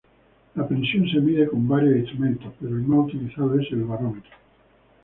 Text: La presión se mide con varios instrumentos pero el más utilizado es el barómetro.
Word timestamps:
La 0.55 0.67
presión 0.67 1.07
se 1.11 1.19
mide 1.19 1.47
con 1.47 1.67
varios 1.67 1.95
instrumentos 1.99 2.51
pero 2.59 2.75
el 2.75 2.81
más 2.81 3.07
utilizado 3.09 3.59
es 3.59 3.71
el 3.71 3.83
barómetro. 3.83 4.31